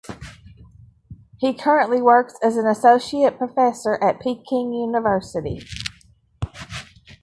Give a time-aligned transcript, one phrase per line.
[1.37, 5.61] He currently works as an associate professor at Peking University.